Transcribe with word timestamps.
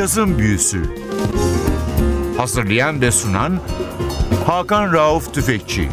Cazın 0.00 0.38
Büyüsü 0.38 0.82
Hazırlayan 2.36 3.00
ve 3.00 3.10
sunan 3.10 3.60
Hakan 4.46 4.92
Rauf 4.92 5.34
Tüfekçi 5.34 5.88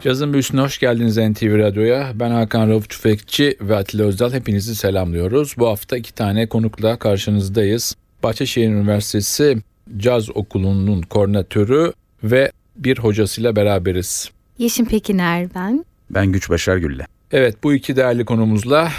Cazın 0.00 0.32
Büyüsü'ne 0.32 0.60
hoş 0.60 0.78
geldiniz 0.78 1.18
NTV 1.18 1.58
Radyo'ya. 1.58 2.12
Ben 2.14 2.30
Hakan 2.30 2.68
Rauf 2.68 2.88
Tüfekçi 2.88 3.56
ve 3.60 3.76
Atilla 3.76 4.04
Özdal. 4.04 4.32
Hepinizi 4.32 4.74
selamlıyoruz. 4.74 5.54
Bu 5.58 5.68
hafta 5.68 5.96
iki 5.96 6.14
tane 6.14 6.46
konukla 6.46 6.98
karşınızdayız. 6.98 7.96
Bahçeşehir 8.22 8.68
Üniversitesi 8.68 9.56
Caz 9.96 10.36
Okulu'nun 10.36 11.02
koordinatörü 11.02 11.92
ve 12.24 12.52
bir 12.76 12.98
hocasıyla 12.98 13.56
beraberiz. 13.56 14.30
Yeşim 14.58 14.86
Pekiner 14.86 15.54
ben. 15.54 15.84
Ben 16.10 16.26
Güç 16.26 16.50
Başar 16.50 16.76
Gülle. 16.76 17.06
Evet 17.32 17.56
bu 17.62 17.74
iki 17.74 17.96
değerli 17.96 18.24
konumuzla 18.24 18.90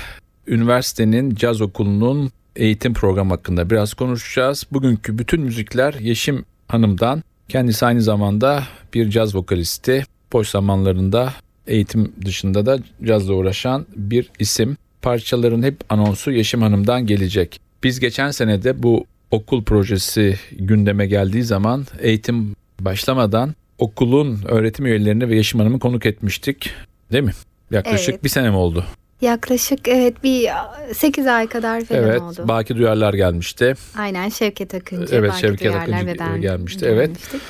üniversitenin 0.48 1.36
caz 1.36 1.62
okulunun 1.62 2.32
eğitim 2.56 2.94
programı 2.94 3.30
hakkında 3.30 3.70
biraz 3.70 3.94
konuşacağız. 3.94 4.68
Bugünkü 4.72 5.18
bütün 5.18 5.42
müzikler 5.42 5.94
Yeşim 5.94 6.46
Hanım'dan. 6.68 7.24
Kendisi 7.50 7.86
aynı 7.86 8.02
zamanda 8.02 8.64
bir 8.94 9.10
caz 9.10 9.36
vokalisti. 9.36 10.04
Boş 10.34 10.50
zamanlarında 10.50 11.34
eğitim 11.68 12.12
dışında 12.26 12.66
da 12.66 12.80
cazla 13.04 13.34
uğraşan 13.34 13.86
bir 13.96 14.30
isim. 14.40 14.78
Parçaların 15.02 15.64
hep 15.64 15.78
anonsu 15.90 16.32
Yeşim 16.32 16.62
Hanım'dan 16.62 17.06
gelecek. 17.06 17.60
Biz 17.84 18.00
geçen 18.00 18.32
senede 18.32 18.84
bu 18.84 19.06
okul 19.32 19.64
projesi 19.64 20.36
gündeme 20.52 21.08
geldiği 21.08 21.44
zaman 21.44 21.86
eğitim 22.00 22.56
başlamadan 22.80 23.56
okulun 23.78 24.40
öğretim 24.48 24.86
üyelerini 24.86 25.30
ve 25.30 25.36
Yeşim 25.36 25.60
Hanım'ı 25.60 25.80
konuk 25.80 26.06
etmiştik. 26.06 26.72
Değil 27.12 27.24
mi? 27.24 27.34
Yaklaşık 27.72 28.10
Evet. 28.10 28.24
bir 28.24 28.30
sene 28.30 28.50
mi 28.50 28.56
oldu? 28.56 28.86
Yaklaşık 29.22 29.88
evet 29.88 30.24
bir 30.24 30.50
8 30.94 31.28
ay 31.28 31.48
kadar 31.48 31.84
falan 31.84 32.04
evet. 32.04 32.22
oldu. 32.22 32.48
Baki 32.48 32.78
Duyarlar 32.78 33.14
gelmişti. 33.14 33.74
Aynen 33.98 34.30
Şevket 34.30 34.74
Akıncı, 34.76 35.16
Evet, 35.16 35.32
Baki 35.32 35.40
Şevket 35.40 35.60
Duyarlar 35.60 35.98
Akıncı 35.98 36.08
ve 36.08 36.20
ben 36.20 36.42
gelmişti, 36.42 36.86
evet. 36.86 37.08
gelmiştik. 37.08 37.42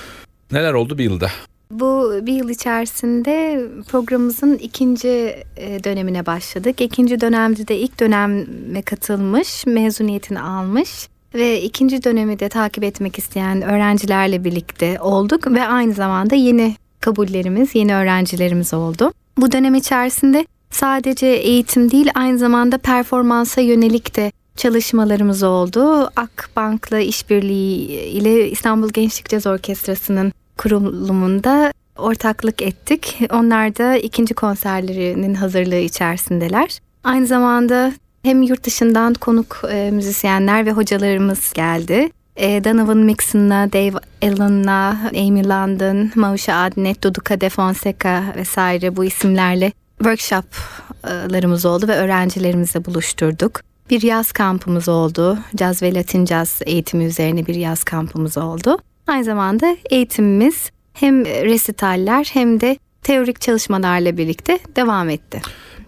Neler 0.52 0.74
oldu 0.74 0.98
bir 0.98 1.04
yılda? 1.04 1.30
Bu 1.72 2.14
bir 2.22 2.34
yıl 2.34 2.50
içerisinde 2.50 3.62
programımızın 3.92 4.56
ikinci 4.56 5.36
e, 5.58 5.84
dönemine 5.84 6.26
başladık. 6.26 6.82
İkinci 6.82 7.22
dönemde 7.22 7.68
de 7.68 7.78
ilk 7.78 8.00
döneme 8.00 8.82
katılmış, 8.82 9.66
mezuniyetini 9.66 10.40
almış 10.40 11.08
ve 11.36 11.62
ikinci 11.62 12.04
dönemi 12.04 12.40
de 12.40 12.50
takip 12.50 12.84
etmek 12.84 13.18
isteyen 13.18 13.62
öğrencilerle 13.62 14.44
birlikte 14.44 15.00
olduk 15.02 15.52
ve 15.52 15.68
aynı 15.68 15.94
zamanda 15.94 16.36
yeni 16.36 16.76
kabullerimiz, 17.00 17.76
yeni 17.76 17.96
öğrencilerimiz 17.96 18.74
oldu. 18.74 19.14
Bu 19.38 19.52
dönem 19.52 19.76
içerisinde 19.76 20.46
sadece 20.76 21.28
eğitim 21.28 21.92
değil 21.92 22.10
aynı 22.16 22.38
zamanda 22.38 22.78
performansa 22.78 23.62
yönelik 23.62 24.16
de 24.16 24.32
çalışmalarımız 24.56 25.44
oldu. 25.44 26.10
Akbank'la 26.16 27.00
işbirliği 27.00 27.88
ile 27.90 28.50
İstanbul 28.50 28.90
Gençlik 28.90 29.30
Caz 29.30 29.48
Orkestrası'nın 29.48 30.34
kurulumunda 30.58 31.74
ortaklık 31.98 32.62
ettik. 32.62 33.20
Onlar 33.34 33.78
da 33.78 33.98
ikinci 33.98 34.34
konserlerinin 34.34 35.34
hazırlığı 35.34 35.76
içerisindeler. 35.76 36.80
Aynı 37.04 37.28
zamanda 37.28 37.94
hem 38.24 38.42
yurt 38.42 38.64
dışından 38.64 39.14
konuk 39.14 39.62
e, 39.72 39.92
müzisyenler 39.92 40.66
ve 40.66 40.72
hocalarımız 40.72 41.54
geldi. 41.54 42.10
E, 42.36 42.64
Donovan 42.64 42.98
Mixon'la, 42.98 43.74
Dave 43.74 44.00
Allen'la, 44.22 44.98
Amy 45.10 45.50
London, 45.50 46.12
Mausha 46.16 46.56
Adnet, 46.56 47.04
Duduka 47.04 47.42
De 47.42 47.50
Fonseca 47.50 48.24
vesaire 48.36 48.96
bu 48.96 49.06
isimlerle 49.06 49.72
workshoplarımız 49.98 51.66
oldu 51.66 51.88
ve 51.88 51.96
öğrencilerimizle 51.96 52.86
buluşturduk. 52.86 53.62
Bir 53.90 54.02
yaz 54.02 54.32
kampımız 54.32 54.90
oldu. 54.90 55.38
Caz 55.56 55.82
ve 55.82 55.94
Latin 55.94 56.26
caz 56.26 56.62
eğitimi 56.66 57.06
üzerine 57.06 57.46
bir 57.48 57.56
yaz 57.56 57.84
kampımız 57.84 58.38
oldu. 58.38 58.78
Aynı 59.08 59.24
zamanda 59.24 59.78
eğitimimiz 59.90 60.72
hem 60.94 61.26
resitaller 61.26 62.30
hem 62.34 62.62
de 62.62 62.78
teorik 63.04 63.42
çalışmalarla 63.42 64.18
birlikte 64.18 64.60
devam 64.76 65.10
etti. 65.10 65.42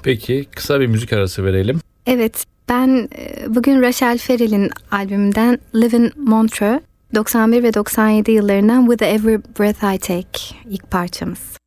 Peki 0.04 0.46
kısa 0.56 0.80
bir 0.80 0.88
müzik 0.88 1.14
arası 1.14 1.46
verelim. 1.46 1.80
Evet, 2.06 2.46
ben 2.70 3.10
e, 3.18 3.56
bugün 3.56 3.82
Rachel 3.82 4.18
Ferrell'in 4.18 4.70
albümünden 4.92 5.60
Live 5.76 5.98
in 5.98 6.12
Montreux 6.16 6.82
91 7.16 7.64
ve 7.64 7.74
97 7.74 8.32
yıllarından 8.32 8.86
With 8.90 9.04
Every 9.04 9.42
Breath 9.60 9.96
I 9.96 10.00
Take 10.00 10.40
ilk 10.70 10.92
parçamız. 10.92 11.58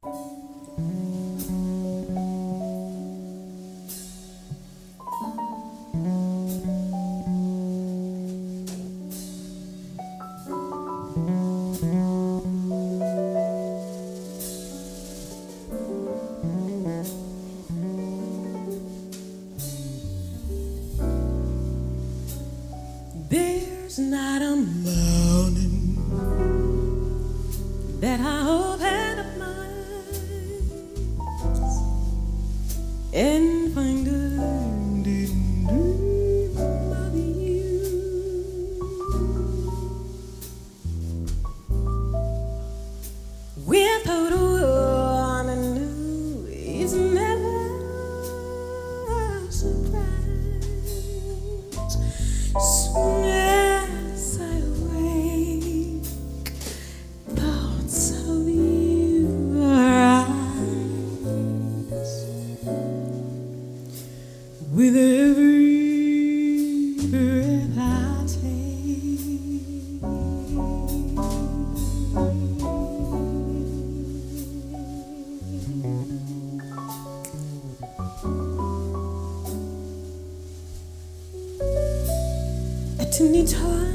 At 83.10 83.20
any 83.22 83.44
time 83.44 83.90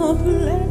or 0.00 0.14
place, 0.14 0.69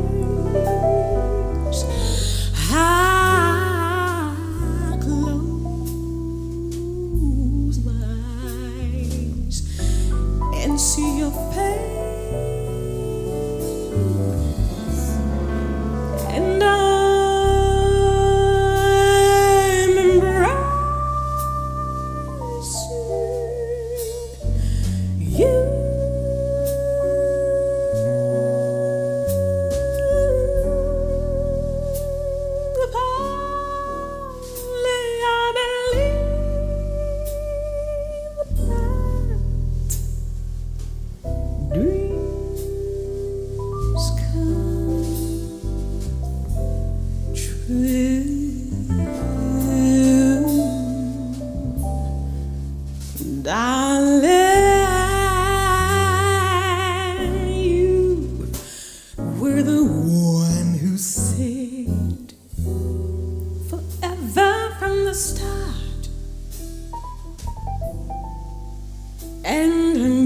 and 69.49 70.18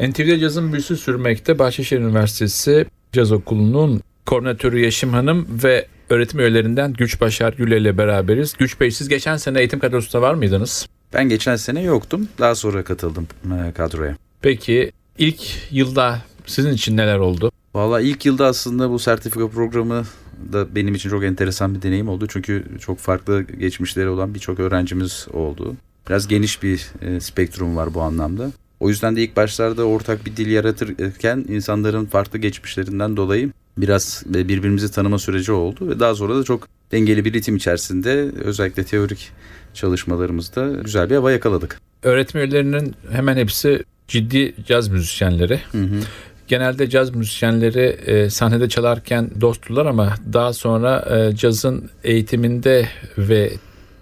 NTV'de 0.00 0.38
cazın 0.38 0.72
büyüsü 0.72 0.96
sürmekte. 0.96 1.58
Bahçeşehir 1.58 2.00
Üniversitesi 2.00 2.86
Caz 3.12 3.32
Okulu'nun 3.32 4.00
koordinatörü 4.26 4.80
Yeşim 4.80 5.10
Hanım 5.12 5.46
ve 5.64 5.86
öğretim 6.10 6.40
üyelerinden 6.40 6.92
Güç 6.92 7.20
Başar 7.20 7.52
Güle 7.52 7.78
ile 7.78 7.98
beraberiz. 7.98 8.54
Güç 8.58 8.80
Bey 8.80 8.90
siz 8.90 9.08
geçen 9.08 9.36
sene 9.36 9.58
eğitim 9.58 9.78
kadrosunda 9.78 10.22
var 10.22 10.34
mıydınız? 10.34 10.88
Ben 11.12 11.28
geçen 11.28 11.56
sene 11.56 11.82
yoktum. 11.82 12.28
Daha 12.38 12.54
sonra 12.54 12.84
katıldım 12.84 13.26
e, 13.44 13.72
kadroya. 13.72 14.16
Peki 14.42 14.92
ilk 15.18 15.42
yılda 15.70 16.18
sizin 16.46 16.72
için 16.72 16.96
neler 16.96 17.18
oldu? 17.18 17.52
Valla 17.74 18.00
ilk 18.00 18.26
yılda 18.26 18.46
aslında 18.46 18.90
bu 18.90 18.98
sertifika 18.98 19.48
programı 19.48 20.04
da 20.52 20.74
benim 20.74 20.94
için 20.94 21.10
çok 21.10 21.24
enteresan 21.24 21.74
bir 21.74 21.82
deneyim 21.82 22.08
oldu. 22.08 22.26
Çünkü 22.28 22.64
çok 22.80 22.98
farklı 22.98 23.42
geçmişleri 23.42 24.08
olan 24.08 24.34
birçok 24.34 24.60
öğrencimiz 24.60 25.26
oldu. 25.32 25.76
Biraz 26.08 26.28
geniş 26.28 26.62
bir 26.62 26.86
e, 27.02 27.20
spektrum 27.20 27.76
var 27.76 27.94
bu 27.94 28.02
anlamda. 28.02 28.50
O 28.80 28.88
yüzden 28.88 29.16
de 29.16 29.22
ilk 29.22 29.36
başlarda 29.36 29.84
ortak 29.84 30.26
bir 30.26 30.36
dil 30.36 30.50
yaratırken 30.50 31.44
insanların 31.48 32.04
farklı 32.06 32.38
geçmişlerinden 32.38 33.16
dolayı 33.16 33.50
biraz 33.78 34.22
birbirimizi 34.26 34.92
tanıma 34.92 35.18
süreci 35.18 35.52
oldu. 35.52 35.88
Ve 35.88 36.00
daha 36.00 36.14
sonra 36.14 36.36
da 36.36 36.44
çok 36.44 36.68
dengeli 36.92 37.24
bir 37.24 37.32
ritim 37.32 37.56
içerisinde 37.56 38.30
özellikle 38.44 38.84
teorik 38.84 39.30
çalışmalarımızda 39.74 40.72
güzel 40.84 41.10
bir 41.10 41.14
hava 41.14 41.32
yakaladık. 41.32 41.80
Öğretim 42.02 42.40
üyelerinin 42.40 42.94
hemen 43.12 43.36
hepsi 43.36 43.84
ciddi 44.08 44.54
caz 44.66 44.88
müzisyenleri. 44.88 45.60
Hı 45.72 45.78
hı. 45.78 46.00
Genelde 46.48 46.90
caz 46.90 47.14
müzisyenleri 47.14 47.96
e, 48.06 48.30
sahnede 48.30 48.68
çalarken 48.68 49.30
dosttular 49.40 49.86
ama 49.86 50.14
daha 50.32 50.52
sonra 50.52 51.16
e, 51.16 51.36
cazın 51.36 51.90
eğitiminde 52.04 52.88
ve 53.18 53.52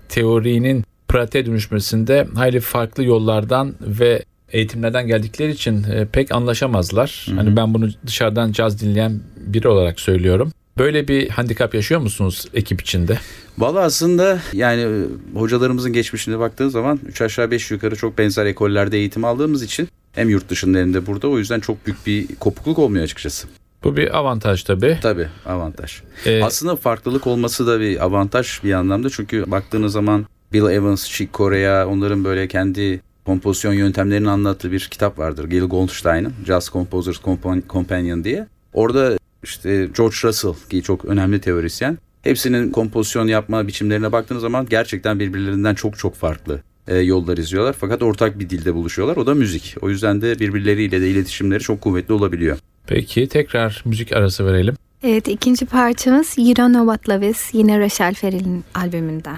teorinin 0.09 0.85
pratiğe 1.09 1.47
dönüşmesinde 1.47 2.29
hayli 2.35 2.61
farklı 2.61 3.05
yollardan 3.05 3.75
ve 3.81 4.25
eğitimlerden 4.53 5.07
geldikleri 5.07 5.53
için 5.53 5.83
e, 5.83 6.07
pek 6.13 6.33
anlaşamazlar. 6.33 7.27
Hı 7.27 7.33
hı. 7.33 7.37
Hani 7.37 7.57
ben 7.57 7.75
bunu 7.75 7.89
dışarıdan 8.07 8.53
caz 8.53 8.81
dinleyen 8.81 9.21
biri 9.37 9.69
olarak 9.69 10.01
söylüyorum. 10.01 10.53
Böyle 10.79 11.09
bir 11.09 11.29
handikap 11.29 11.75
yaşıyor 11.75 12.01
musunuz 12.01 12.49
ekip 12.55 12.81
içinde? 12.83 13.19
Valla 13.59 13.81
aslında 13.81 14.41
yani 14.53 14.81
e, 14.83 15.39
hocalarımızın 15.39 15.93
geçmişine 15.93 16.39
baktığın 16.39 16.69
zaman 16.69 17.01
3 17.07 17.23
aşağı 17.23 17.51
5 17.51 17.71
yukarı 17.71 17.97
çok 17.97 18.19
benzer 18.19 18.47
ekollerde 18.47 18.99
eğitim 18.99 19.25
aldığımız 19.25 19.63
için 19.63 19.89
hem 20.13 20.29
yurt 20.29 20.49
dışında 20.49 20.79
hem 20.79 20.95
de 20.95 21.07
burada 21.07 21.29
o 21.29 21.39
yüzden 21.39 21.61
çok 21.61 21.87
büyük 21.87 22.07
bir 22.07 22.27
kopukluk 22.41 22.79
olmuyor 22.79 23.05
açıkçası. 23.05 23.49
Bu 23.85 23.97
bir 23.97 24.19
avantaj 24.19 24.63
tabii. 24.63 24.99
Tabii 25.03 25.29
avantaj. 25.47 26.03
Ee, 26.27 26.43
Aslında 26.43 26.77
farklılık 26.77 27.27
olması 27.27 27.67
da 27.67 27.81
bir 27.81 28.05
avantaj 28.05 28.65
bir 28.65 28.73
anlamda 28.73 29.11
çünkü 29.11 29.51
baktığınız 29.51 29.93
zaman 29.93 30.27
Bill 30.53 30.63
Evans, 30.71 31.09
Chick 31.09 31.35
Corea 31.35 31.87
onların 31.87 32.25
böyle 32.25 32.49
kendi 32.49 33.01
kompozisyon 33.33 33.73
yöntemlerini 33.73 34.31
anlattığı 34.31 34.73
bir 34.73 34.81
kitap 34.81 35.19
vardır. 35.19 35.45
Gil 35.45 35.63
Goldstein'ın 35.63 36.33
Jazz 36.47 36.71
Composers 36.71 37.17
Compan- 37.17 37.63
Companion 37.71 38.25
diye. 38.25 38.47
Orada 38.73 39.19
işte 39.43 39.89
George 39.97 40.17
Russell 40.25 40.55
ki 40.71 40.83
çok 40.83 41.05
önemli 41.05 41.41
teorisyen. 41.41 41.99
Hepsinin 42.23 42.71
kompozisyon 42.71 43.27
yapma 43.29 43.67
biçimlerine 43.67 44.13
baktığınız 44.13 44.43
zaman 44.43 44.67
gerçekten 44.71 45.19
birbirlerinden 45.21 45.75
çok 45.75 45.99
çok 45.99 46.15
farklı 46.15 46.61
e, 46.87 46.97
yollar 46.99 47.39
izliyorlar. 47.39 47.77
Fakat 47.81 48.03
ortak 48.03 48.39
bir 48.39 48.51
dilde 48.51 48.75
buluşuyorlar. 48.75 49.17
O 49.17 49.27
da 49.27 49.35
müzik. 49.35 49.77
O 49.81 49.89
yüzden 49.91 50.23
de 50.23 50.39
birbirleriyle 50.39 51.01
de 51.01 51.11
iletişimleri 51.11 51.61
çok 51.61 51.81
kuvvetli 51.81 52.15
olabiliyor. 52.15 52.59
peki 52.87 53.29
tekrar 53.29 53.83
müzik 53.85 54.13
arası 54.13 54.47
verelim. 54.47 54.75
Evet 55.03 55.29
ikinci 55.29 55.67
parçamız 55.67 56.35
You 56.39 56.57
Don't 56.57 56.75
Know 56.75 56.97
What 56.97 57.09
Love 57.09 57.29
Is 57.31 57.51
yine 57.53 57.81
Rachel 57.81 58.15
Ferrell'in 58.15 58.65
albümünden. 58.75 59.37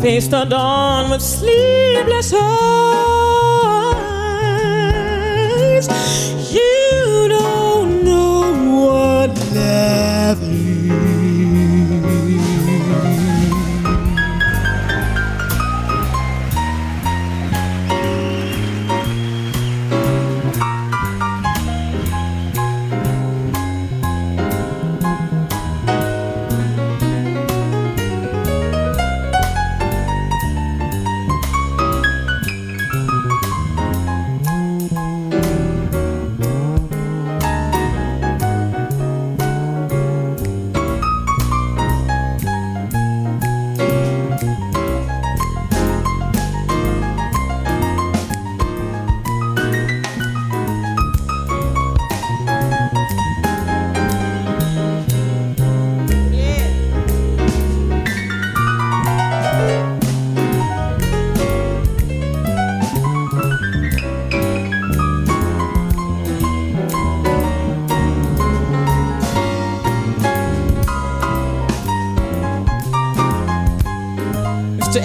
face 0.07 0.29
the 0.29 0.45
dawn 0.45 1.11
with 1.11 1.21
sleepless 1.21 2.33
eyes. 2.33 2.86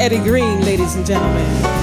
Eddie 0.02 0.18
Green, 0.18 0.62
ladies 0.66 0.96
and 0.96 1.06
gentlemen. 1.06 1.81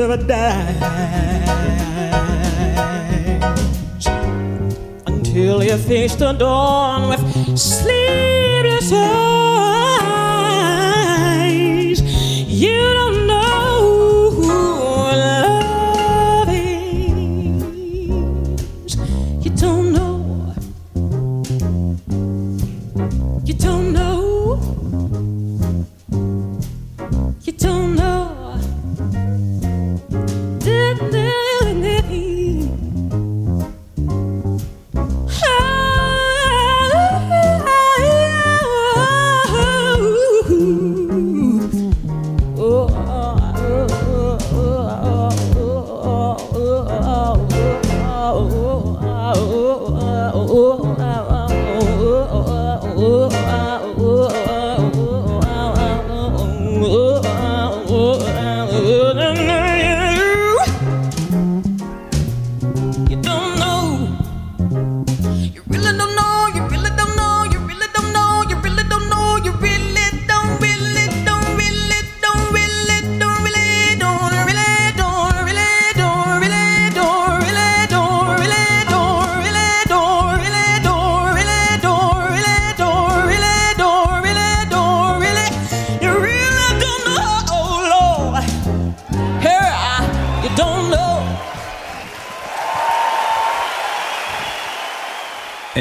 Never 0.00 0.16
dies 0.16 0.76
until 5.06 5.62
you 5.62 5.76
face 5.76 6.14
the 6.14 6.32
dawn 6.32 7.08
with 7.10 7.58
sleepless 7.58 7.99
don't 63.22 63.58
know. 63.58 64.18
You 65.54 65.62
really 65.68 65.96
don't 65.98 66.14
know. 66.16 66.19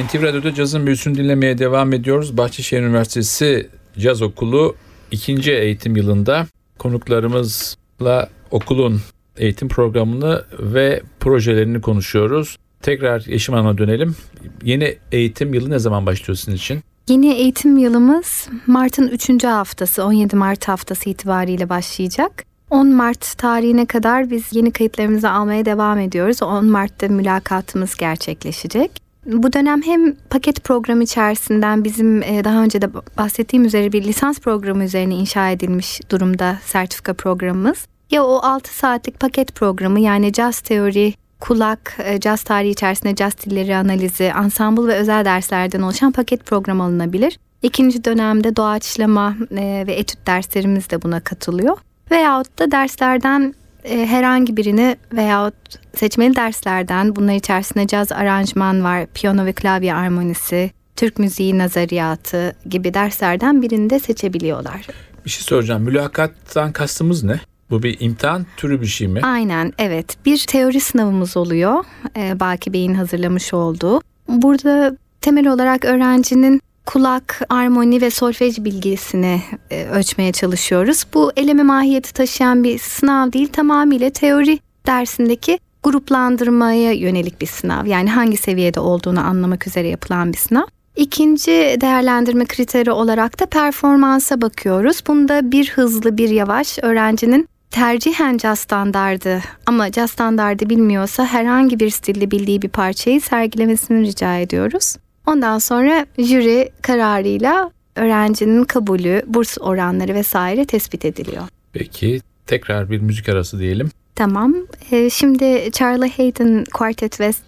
NTV 0.09 0.23
Radyo'da 0.23 0.53
cazın 0.53 0.85
büyüsünü 0.85 1.17
dinlemeye 1.17 1.57
devam 1.57 1.93
ediyoruz. 1.93 2.37
Bahçeşehir 2.37 2.81
Üniversitesi 2.81 3.69
Caz 3.99 4.21
Okulu 4.21 4.75
ikinci 5.11 5.51
eğitim 5.51 5.95
yılında 5.95 6.47
konuklarımızla 6.77 8.29
okulun 8.51 9.01
eğitim 9.37 9.67
programını 9.67 10.43
ve 10.59 11.01
projelerini 11.19 11.81
konuşuyoruz. 11.81 12.57
Tekrar 12.81 13.21
Yeşim 13.27 13.55
Hanım'a 13.55 13.77
dönelim. 13.77 14.15
Yeni 14.63 14.97
eğitim 15.11 15.53
yılı 15.53 15.69
ne 15.69 15.79
zaman 15.79 16.05
başlıyor 16.05 16.37
sizin 16.37 16.55
için? 16.55 16.79
Yeni 17.07 17.33
eğitim 17.33 17.77
yılımız 17.77 18.49
Mart'ın 18.67 19.07
3. 19.07 19.43
haftası 19.43 20.03
17 20.03 20.35
Mart 20.35 20.67
haftası 20.67 21.09
itibariyle 21.09 21.69
başlayacak. 21.69 22.43
10 22.69 22.87
Mart 22.87 23.37
tarihine 23.37 23.85
kadar 23.85 24.29
biz 24.29 24.43
yeni 24.51 24.71
kayıtlarımızı 24.71 25.29
almaya 25.29 25.65
devam 25.65 25.99
ediyoruz. 25.99 26.43
10 26.43 26.65
Mart'ta 26.65 27.07
mülakatımız 27.07 27.95
gerçekleşecek. 27.95 29.08
Bu 29.25 29.53
dönem 29.53 29.81
hem 29.81 30.15
paket 30.15 30.63
program 30.63 31.01
içerisinden 31.01 31.83
bizim 31.83 32.23
e, 32.23 32.43
daha 32.43 32.63
önce 32.63 32.81
de 32.81 32.93
bahsettiğim 32.93 33.65
üzere 33.65 33.91
bir 33.91 34.03
lisans 34.03 34.39
programı 34.39 34.83
üzerine 34.83 35.15
inşa 35.15 35.49
edilmiş 35.49 36.01
durumda 36.09 36.57
sertifika 36.65 37.13
programımız. 37.13 37.87
Ya 38.11 38.23
o 38.23 38.39
6 38.43 38.77
saatlik 38.77 39.19
paket 39.19 39.55
programı 39.55 39.99
yani 39.99 40.33
caz 40.33 40.59
teori, 40.59 41.13
kulak, 41.39 41.97
e, 42.03 42.19
caz 42.19 42.43
tarihi 42.43 42.71
içerisinde 42.71 43.15
caz 43.15 43.37
dilleri 43.37 43.75
analizi, 43.75 44.33
ansambul 44.33 44.87
ve 44.87 44.95
özel 44.95 45.25
derslerden 45.25 45.81
oluşan 45.81 46.11
paket 46.11 46.45
program 46.45 46.81
alınabilir. 46.81 47.39
İkinci 47.61 48.03
dönemde 48.03 48.55
doğaçlama 48.55 49.35
e, 49.51 49.83
ve 49.87 49.93
etüt 49.93 50.27
derslerimiz 50.27 50.89
de 50.89 51.01
buna 51.01 51.19
katılıyor. 51.19 51.77
Veyahut 52.11 52.59
da 52.59 52.71
derslerden 52.71 53.53
e, 53.83 54.05
herhangi 54.05 54.57
birini 54.57 54.97
veyahut 55.13 55.55
seçmeli 55.95 56.35
derslerden 56.35 57.15
bunlar 57.15 57.33
içerisinde 57.33 57.87
caz 57.87 58.11
aranjman 58.11 58.83
var, 58.83 59.05
piyano 59.13 59.45
ve 59.45 59.53
klavye 59.53 59.93
armonisi, 59.93 60.71
Türk 60.95 61.19
müziği 61.19 61.57
nazariyatı 61.57 62.55
gibi 62.69 62.93
derslerden 62.93 63.61
birini 63.61 63.89
de 63.89 63.99
seçebiliyorlar. 63.99 64.87
Bir 65.25 65.29
şey 65.29 65.43
soracağım. 65.43 65.83
Mülakattan 65.83 66.71
kastımız 66.71 67.23
ne? 67.23 67.39
Bu 67.69 67.83
bir 67.83 67.97
imtihan 67.99 68.45
türü 68.57 68.81
bir 68.81 68.85
şey 68.85 69.07
mi? 69.07 69.21
Aynen 69.23 69.73
evet 69.77 70.17
bir 70.25 70.45
teori 70.47 70.79
sınavımız 70.79 71.37
oluyor 71.37 71.83
e, 72.17 72.39
Baki 72.39 72.73
Bey'in 72.73 72.93
hazırlamış 72.93 73.53
olduğu. 73.53 74.01
Burada 74.27 74.97
temel 75.21 75.47
olarak 75.47 75.85
öğrencinin 75.85 76.61
kulak, 76.89 77.41
armoni 77.49 78.01
ve 78.01 78.09
solfej 78.09 78.57
bilgisini 78.57 79.41
e, 79.71 79.85
ölçmeye 79.85 80.31
çalışıyoruz. 80.31 81.05
Bu 81.13 81.31
eleme 81.37 81.63
mahiyeti 81.63 82.13
taşıyan 82.13 82.63
bir 82.63 82.79
sınav 82.79 83.31
değil 83.31 83.47
tamamıyla 83.47 84.09
teori 84.09 84.59
dersindeki 84.87 85.59
gruplandırmaya 85.83 86.91
yönelik 86.91 87.41
bir 87.41 87.45
sınav. 87.47 87.85
Yani 87.85 88.09
hangi 88.09 88.37
seviyede 88.37 88.79
olduğunu 88.79 89.19
anlamak 89.19 89.67
üzere 89.67 89.87
yapılan 89.87 90.33
bir 90.33 90.37
sınav. 90.37 90.63
İkinci 90.95 91.77
değerlendirme 91.81 92.45
kriteri 92.45 92.91
olarak 92.91 93.39
da 93.39 93.45
performansa 93.45 94.41
bakıyoruz. 94.41 95.03
Bunda 95.07 95.51
bir 95.51 95.69
hızlı 95.69 96.17
bir 96.17 96.29
yavaş 96.29 96.79
öğrencinin 96.81 97.49
tercihen 97.71 98.37
caz 98.37 98.59
standardı 98.59 99.41
ama 99.65 99.91
caz 99.91 100.11
standardı 100.11 100.69
bilmiyorsa 100.69 101.25
herhangi 101.25 101.79
bir 101.79 101.89
stilde 101.89 102.31
bildiği 102.31 102.61
bir 102.61 102.69
parçayı 102.69 103.21
sergilemesini 103.21 104.07
rica 104.07 104.37
ediyoruz. 104.37 104.95
Ondan 105.29 105.57
sonra 105.57 106.05
jüri 106.17 106.69
kararıyla 106.81 107.71
öğrencinin 107.95 108.63
kabulü, 108.63 109.21
burs 109.27 109.57
oranları 109.59 110.13
vesaire 110.13 110.65
tespit 110.65 111.05
ediliyor. 111.05 111.43
Peki 111.73 112.21
tekrar 112.47 112.89
bir 112.91 112.99
müzik 112.99 113.29
arası 113.29 113.59
diyelim. 113.59 113.91
Tamam. 114.15 114.55
Ee, 114.91 115.09
şimdi 115.09 115.71
Charlie 115.71 116.11
Hayden 116.17 116.63
Quartet 116.73 117.11
West 117.11 117.43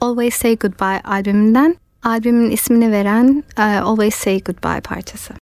Always 0.00 0.34
Say 0.34 0.56
Goodbye 0.56 1.00
albümünden 1.04 1.76
albümün 2.02 2.50
ismini 2.50 2.92
veren 2.92 3.44
e, 3.58 3.62
Always 3.62 4.14
Say 4.14 4.40
Goodbye 4.40 4.80
parçası. 4.80 5.34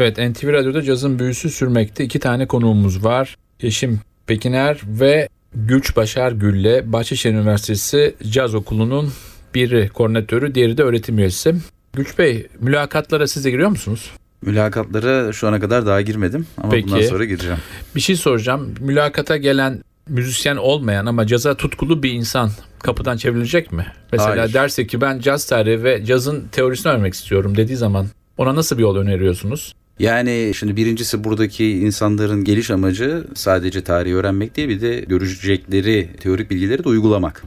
Evet 0.00 0.18
NTV 0.18 0.52
Radyo'da 0.52 0.82
cazın 0.82 1.18
büyüsü 1.18 1.50
sürmekte. 1.50 2.04
İki 2.04 2.18
tane 2.18 2.46
konuğumuz 2.46 3.04
var. 3.04 3.36
Yeşim 3.62 4.00
Pekiner 4.26 4.80
ve 4.86 5.28
Güç 5.54 5.96
Başar 5.96 6.32
Gülle 6.32 6.92
Bahçeşehir 6.92 7.34
Üniversitesi 7.34 8.14
Caz 8.30 8.54
Okulu'nun 8.54 9.12
biri 9.54 9.88
koordinatörü, 9.88 10.54
diğeri 10.54 10.76
de 10.76 10.82
öğretim 10.82 11.18
üyesi. 11.18 11.54
Güç 11.92 12.18
Bey, 12.18 12.46
mülakatlara 12.60 13.26
siz 13.26 13.44
de 13.44 13.50
giriyor 13.50 13.68
musunuz? 13.68 14.10
Mülakatlara 14.42 15.32
şu 15.32 15.48
ana 15.48 15.60
kadar 15.60 15.86
daha 15.86 16.00
girmedim 16.00 16.46
ama 16.58 16.68
Peki. 16.70 16.86
bundan 16.88 17.02
sonra 17.02 17.24
gireceğim. 17.24 17.58
Bir 17.94 18.00
şey 18.00 18.16
soracağım. 18.16 18.74
Mülakata 18.80 19.36
gelen 19.36 19.82
müzisyen 20.08 20.56
olmayan 20.56 21.06
ama 21.06 21.26
caza 21.26 21.56
tutkulu 21.56 22.02
bir 22.02 22.12
insan 22.12 22.50
kapıdan 22.78 23.16
çevrilecek 23.16 23.72
mi? 23.72 23.86
Mesela 24.12 24.30
Hayır. 24.30 24.52
derse 24.52 24.86
ki 24.86 25.00
ben 25.00 25.20
caz 25.20 25.46
tarihi 25.46 25.84
ve 25.84 26.04
cazın 26.04 26.48
teorisini 26.52 26.92
öğrenmek 26.92 27.14
istiyorum 27.14 27.56
dediği 27.56 27.76
zaman 27.76 28.06
ona 28.36 28.54
nasıl 28.54 28.76
bir 28.78 28.82
yol 28.82 28.96
öneriyorsunuz? 28.96 29.74
Yani 29.98 30.52
şimdi 30.54 30.76
birincisi 30.76 31.24
buradaki 31.24 31.70
insanların 31.70 32.44
geliş 32.44 32.70
amacı 32.70 33.24
sadece 33.34 33.84
tarihi 33.84 34.14
öğrenmek 34.14 34.56
değil 34.56 34.68
bir 34.68 34.80
de 34.80 35.00
görecekleri 35.00 36.08
teorik 36.20 36.50
bilgileri 36.50 36.84
de 36.84 36.88
uygulamak. 36.88 37.42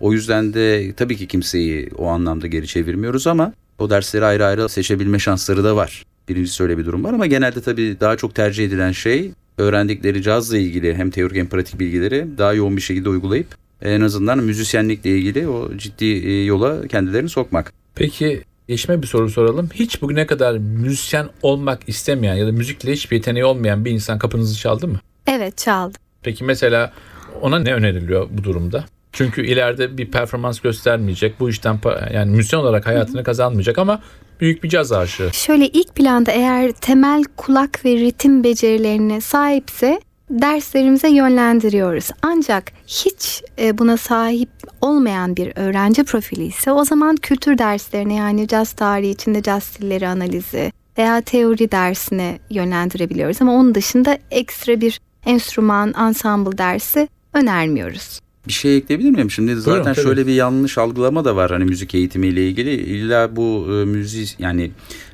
O 0.00 0.12
yüzden 0.12 0.54
de 0.54 0.92
tabii 0.92 1.16
ki 1.16 1.26
kimseyi 1.26 1.90
o 1.98 2.06
anlamda 2.06 2.46
geri 2.46 2.66
çevirmiyoruz 2.66 3.26
ama 3.26 3.52
o 3.78 3.90
dersleri 3.90 4.24
ayrı 4.24 4.46
ayrı 4.46 4.68
seçebilme 4.68 5.18
şansları 5.18 5.64
da 5.64 5.76
var. 5.76 6.04
Birincisi 6.28 6.62
öyle 6.62 6.78
bir 6.78 6.86
durum 6.86 7.04
var 7.04 7.12
ama 7.12 7.26
genelde 7.26 7.60
tabii 7.60 7.96
daha 8.00 8.16
çok 8.16 8.34
tercih 8.34 8.64
edilen 8.64 8.92
şey 8.92 9.32
öğrendikleri 9.58 10.22
cazla 10.22 10.58
ilgili 10.58 10.94
hem 10.94 11.10
teorik 11.10 11.36
hem 11.36 11.48
pratik 11.48 11.80
bilgileri 11.80 12.26
daha 12.38 12.52
yoğun 12.52 12.76
bir 12.76 12.82
şekilde 12.82 13.08
uygulayıp 13.08 13.46
en 13.82 14.00
azından 14.00 14.38
müzisyenlikle 14.38 15.18
ilgili 15.18 15.48
o 15.48 15.76
ciddi 15.76 16.04
e, 16.04 16.44
yola 16.44 16.88
kendilerini 16.88 17.28
sokmak. 17.28 17.72
Peki 17.94 18.42
Yeşim'e 18.68 19.02
bir 19.02 19.06
soru 19.06 19.30
soralım. 19.30 19.68
Hiç 19.74 20.02
bugüne 20.02 20.26
kadar 20.26 20.56
müzisyen 20.56 21.28
olmak 21.42 21.88
istemeyen 21.88 22.34
ya 22.34 22.46
da 22.46 22.52
müzikle 22.52 22.92
hiçbir 22.92 23.16
yeteneği 23.16 23.44
olmayan 23.44 23.84
bir 23.84 23.90
insan 23.90 24.18
kapınızı 24.18 24.58
çaldı 24.58 24.88
mı? 24.88 25.00
Evet 25.26 25.58
çaldım. 25.58 26.00
Peki 26.22 26.44
mesela 26.44 26.92
ona 27.40 27.58
ne 27.58 27.74
öneriliyor 27.74 28.28
bu 28.30 28.44
durumda? 28.44 28.84
Çünkü 29.12 29.46
ileride 29.46 29.98
bir 29.98 30.10
performans 30.10 30.60
göstermeyecek. 30.60 31.40
Bu 31.40 31.50
işten 31.50 31.78
yani 32.12 32.30
müzisyen 32.30 32.60
olarak 32.60 32.86
hayatını 32.86 33.24
kazanmayacak 33.24 33.78
ama 33.78 34.02
büyük 34.40 34.64
bir 34.64 34.68
caz 34.68 34.92
aşığı. 34.92 35.30
Şöyle 35.32 35.68
ilk 35.68 35.94
planda 35.94 36.32
eğer 36.32 36.72
temel 36.72 37.24
kulak 37.36 37.84
ve 37.84 37.96
ritim 37.96 38.44
becerilerine 38.44 39.20
sahipse 39.20 40.00
derslerimize 40.30 41.08
yönlendiriyoruz. 41.08 42.10
Ancak 42.22 42.72
hiç 42.86 43.42
e, 43.58 43.78
buna 43.78 43.96
sahip 43.96 44.48
olmayan 44.80 45.36
bir 45.36 45.52
öğrenci 45.56 46.04
profili 46.04 46.44
ise 46.44 46.72
o 46.72 46.84
zaman 46.84 47.16
kültür 47.16 47.58
derslerine 47.58 48.14
yani 48.14 48.48
caz 48.48 48.72
tarihi 48.72 49.10
içinde 49.10 49.42
caz 49.42 49.62
stilleri 49.62 50.08
analizi 50.08 50.72
veya 50.98 51.20
teori 51.20 51.70
dersine 51.70 52.38
yönlendirebiliyoruz. 52.50 53.42
Ama 53.42 53.52
onun 53.52 53.74
dışında 53.74 54.18
ekstra 54.30 54.80
bir 54.80 55.00
enstrüman, 55.26 55.94
ensemble 55.98 56.58
dersi 56.58 57.08
önermiyoruz. 57.32 58.20
Bir 58.46 58.52
şey 58.52 58.76
ekleyebilir 58.76 59.10
miyim? 59.10 59.30
Şimdi 59.30 59.56
zaten 59.56 59.94
tabii. 59.94 60.04
şöyle 60.04 60.26
bir 60.26 60.34
yanlış 60.34 60.78
algılama 60.78 61.24
da 61.24 61.36
var 61.36 61.50
hani 61.50 61.64
müzik 61.64 61.94
eğitimiyle 61.94 62.48
ilgili. 62.48 62.70
İlla 62.70 63.36
bu 63.36 63.66
e, 63.68 63.84
müzik 63.84 64.36
yani 64.40 64.70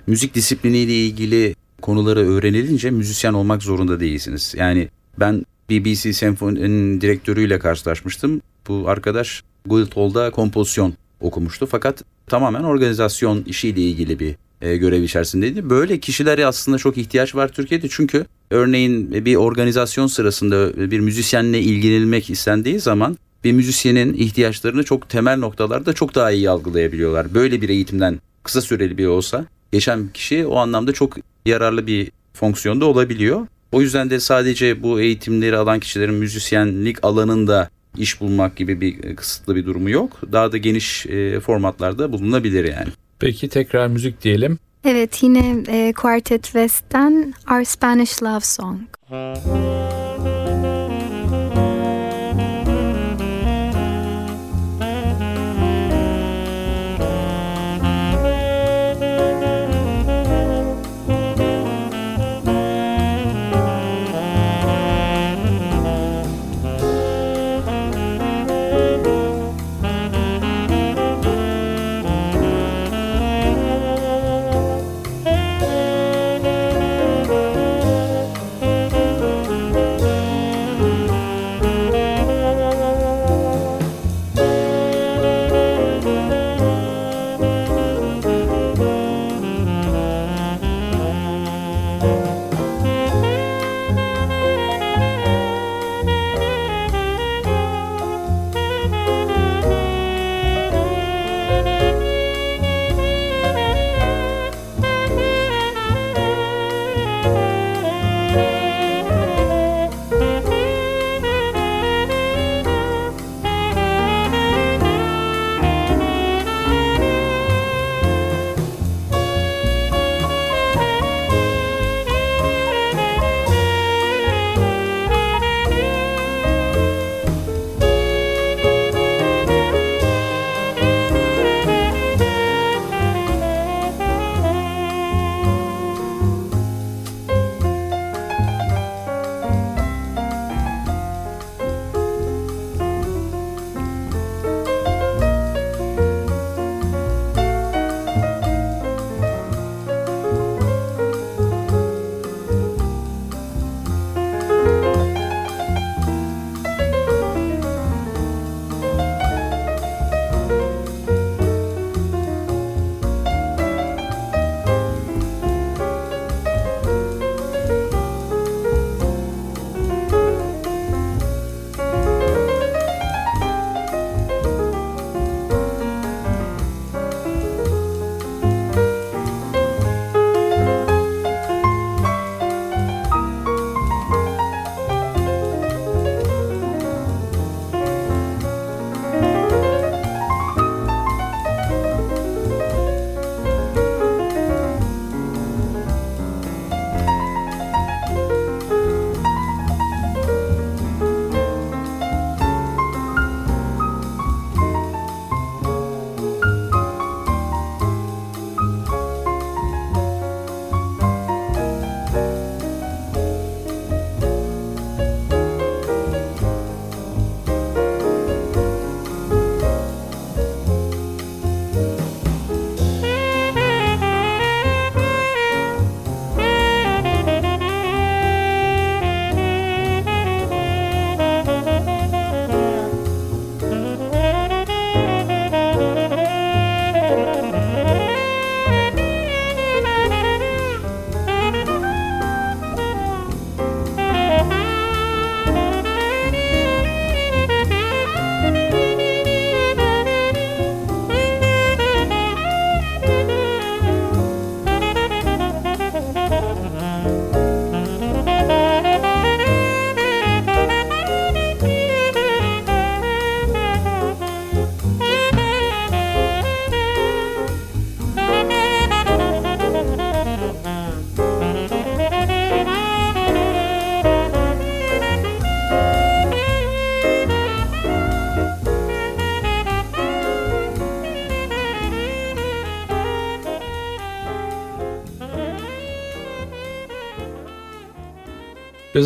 müzik 0.07 0.35
disipliniyle 0.35 0.92
ilgili 0.92 1.55
konuları 1.83 2.20
öğrenilince 2.20 2.90
müzisyen 2.90 3.33
olmak 3.33 3.62
zorunda 3.62 4.01
değilsiniz. 4.01 4.55
Yani 4.57 4.88
ben 5.18 5.44
BBC 5.70 6.12
Senfoni'nin 6.12 7.01
direktörüyle 7.01 7.59
karşılaşmıştım. 7.59 8.40
Bu 8.68 8.85
arkadaş 8.87 9.42
Guildhall'da 9.66 10.31
kompozisyon 10.31 10.94
okumuştu 11.20 11.66
fakat 11.66 12.05
tamamen 12.27 12.62
organizasyon 12.62 13.44
işiyle 13.44 13.81
ilgili 13.81 14.18
bir 14.18 14.37
e, 14.61 14.77
görev 14.77 15.03
içerisindeydi. 15.03 15.70
Böyle 15.70 16.01
kişilere 16.01 16.46
aslında 16.46 16.79
çok 16.79 16.99
ihtiyaç 16.99 17.35
var 17.35 17.49
Türkiye'de 17.49 17.88
çünkü 17.90 18.27
örneğin 18.51 19.25
bir 19.25 19.37
organizasyon 19.37 20.07
sırasında 20.07 20.90
bir 20.90 21.01
müzisyenle 21.01 21.61
ilgilenilmek 21.61 22.31
istendiği 22.31 22.81
zaman 22.81 23.18
bir 23.44 23.53
müzisyenin 23.53 24.14
ihtiyaçlarını 24.14 24.85
çok 24.85 25.09
temel 25.09 25.38
noktalarda 25.38 25.92
çok 25.92 26.14
daha 26.14 26.31
iyi 26.31 26.51
algılayabiliyorlar. 26.51 27.35
Böyle 27.35 27.62
bir 27.62 27.68
eğitimden 27.68 28.20
kısa 28.42 28.61
süreli 28.61 28.99
bir 28.99 29.07
olsa 29.07 29.44
geçen 29.73 30.09
kişi 30.09 30.46
o 30.46 30.57
anlamda 30.57 30.92
çok 30.92 31.16
yararlı 31.46 31.87
bir 31.87 32.11
fonksiyonda 32.33 32.85
olabiliyor. 32.85 33.46
O 33.72 33.80
yüzden 33.80 34.11
de 34.11 34.20
sadece 34.20 34.83
bu 34.83 35.00
eğitimleri 35.00 35.56
alan 35.56 35.80
kişilerin 35.80 36.14
müzisyenlik 36.14 37.04
alanında 37.04 37.70
iş 37.96 38.20
bulmak 38.20 38.56
gibi 38.56 38.80
bir 38.80 39.04
e, 39.04 39.14
kısıtlı 39.14 39.56
bir 39.56 39.66
durumu 39.66 39.90
yok. 39.90 40.20
Daha 40.33 40.52
da 40.52 40.56
geniş 40.56 41.06
e, 41.06 41.40
formatlarda 41.40 42.12
bulunabilir 42.12 42.64
yani. 42.64 42.88
Peki 43.18 43.48
tekrar 43.48 43.87
müzik 43.87 44.22
diyelim. 44.22 44.59
Evet 44.85 45.22
yine 45.22 45.64
e, 45.68 45.92
Quartet 45.92 46.44
West'ten 46.44 47.35
Our 47.50 47.64
Spanish 47.64 48.22
Love 48.22 48.40
Song. 48.40 48.80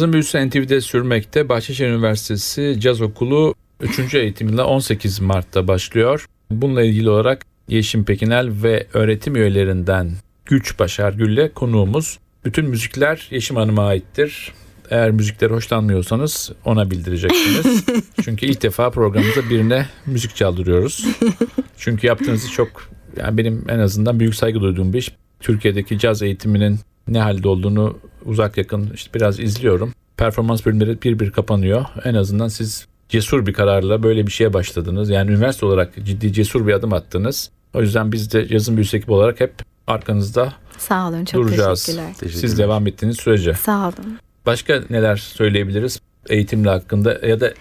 Cazın 0.04 0.12
büyüsü 0.12 0.48
NTV'de 0.48 0.80
sürmekte. 0.80 1.48
Bahçeşehir 1.48 1.90
Üniversitesi 1.90 2.76
Caz 2.80 3.00
Okulu 3.00 3.54
3. 3.80 4.14
eğitim 4.14 4.48
yılı 4.48 4.66
18 4.66 5.20
Mart'ta 5.20 5.68
başlıyor. 5.68 6.26
Bununla 6.50 6.82
ilgili 6.82 7.10
olarak 7.10 7.46
Yeşim 7.68 8.04
Pekinel 8.04 8.50
ve 8.62 8.86
öğretim 8.94 9.36
üyelerinden 9.36 10.12
Güç 10.46 10.78
Başar 10.78 11.12
Gül'le 11.12 11.54
konuğumuz. 11.54 12.18
Bütün 12.44 12.64
müzikler 12.64 13.28
Yeşim 13.30 13.56
Hanım'a 13.56 13.86
aittir. 13.86 14.52
Eğer 14.90 15.10
müzikleri 15.10 15.52
hoşlanmıyorsanız 15.52 16.52
ona 16.64 16.90
bildireceksiniz. 16.90 17.84
Çünkü 18.24 18.46
ilk 18.46 18.62
defa 18.62 18.90
programımızda 18.90 19.50
birine 19.50 19.86
müzik 20.06 20.36
çaldırıyoruz. 20.36 21.06
Çünkü 21.76 22.06
yaptığınızı 22.06 22.50
çok 22.50 22.68
yani 23.16 23.38
benim 23.38 23.64
en 23.68 23.78
azından 23.78 24.20
büyük 24.20 24.34
saygı 24.34 24.60
duyduğum 24.60 24.92
bir 24.92 24.98
iş. 24.98 25.12
Türkiye'deki 25.40 25.98
caz 25.98 26.22
eğitiminin 26.22 26.78
ne 27.08 27.20
halde 27.20 27.48
olduğunu 27.48 27.98
uzak 28.24 28.56
yakın 28.56 28.90
işte 28.94 29.14
biraz 29.14 29.40
izliyorum. 29.40 29.92
Performans 30.16 30.66
bölümleri 30.66 31.02
bir 31.02 31.18
bir 31.18 31.30
kapanıyor. 31.30 31.84
En 32.04 32.14
azından 32.14 32.48
siz 32.48 32.86
cesur 33.08 33.46
bir 33.46 33.52
kararla 33.52 34.02
böyle 34.02 34.26
bir 34.26 34.32
şeye 34.32 34.52
başladınız. 34.52 35.10
Yani 35.10 35.30
üniversite 35.30 35.66
olarak 35.66 35.92
ciddi 36.04 36.32
cesur 36.32 36.66
bir 36.66 36.72
adım 36.72 36.92
attınız. 36.92 37.50
O 37.74 37.82
yüzden 37.82 38.12
biz 38.12 38.32
de 38.32 38.46
yazın 38.50 38.76
büyüsü 38.76 38.96
ekibi 38.96 39.12
olarak 39.12 39.40
hep 39.40 39.54
arkanızda 39.86 40.52
Sağ 40.78 41.08
olun 41.08 41.24
çok 41.24 41.42
duracağız. 41.42 41.84
teşekkürler. 41.84 42.14
Teşekkür 42.20 42.40
Siz 42.40 42.58
devam 42.58 42.86
ettiğiniz 42.86 43.16
sürece. 43.16 43.54
Sağ 43.54 43.80
olun. 43.80 44.18
Başka 44.46 44.82
neler 44.90 45.16
söyleyebiliriz 45.16 46.00
eğitimle 46.28 46.68
hakkında 46.70 47.18
ya 47.26 47.40
da 47.40 47.52